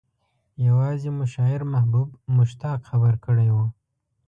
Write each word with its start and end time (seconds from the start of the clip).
يوازې 0.67 1.09
مو 1.17 1.23
شاعر 1.33 1.61
محبوب 1.73 2.07
مشتاق 2.37 2.79
خبر 2.89 3.13
کړی 3.25 3.49
و. 3.55 3.57